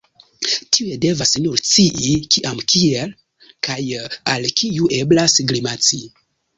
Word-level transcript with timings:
Tiuj 0.77 0.95
devas 1.03 1.33
nur 1.43 1.59
scii, 1.65 2.17
kiam, 2.37 2.63
kie, 2.75 3.05
kaj 3.71 3.79
al 4.35 4.53
kiu 4.59 4.93
eblas 5.03 5.41
grimaci. 5.55 6.07